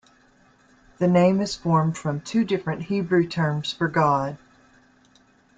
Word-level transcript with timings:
The 0.97 1.07
name 1.07 1.41
is 1.41 1.55
formed 1.55 1.95
from 1.95 2.21
two 2.21 2.43
different 2.43 2.81
Hebrew 2.81 3.27
terms 3.27 3.71
for 3.71 3.87
God. 3.87 4.39